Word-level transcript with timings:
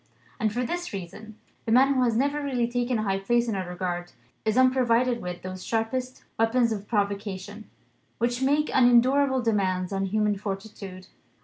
And 0.39 0.51
for 0.51 0.63
this 0.65 0.93
reason: 0.93 1.37
the 1.65 1.71
man 1.71 1.93
who 1.93 2.01
has 2.01 2.17
never 2.17 2.41
really 2.41 2.67
taken 2.67 2.97
a 2.97 3.03
high 3.03 3.19
place 3.19 3.47
in 3.47 3.53
our 3.53 3.69
regard 3.69 4.13
is 4.45 4.57
unprovided 4.57 5.21
with 5.21 5.43
those 5.43 5.63
sharpest 5.63 6.23
weapons 6.39 6.71
of 6.71 6.87
provocation, 6.87 7.69
which 8.17 8.41
make 8.41 8.71
unendurable 8.73 9.43
demands 9.43 9.93
on 9.93 10.05
human 10.05 10.37
fortitude. 10.37 11.05